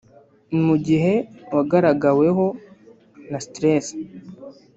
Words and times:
Mu 0.65 0.75
gihe 0.87 1.13
wagaragaweho 1.55 2.45
na 3.31 3.39
stress 3.45 3.85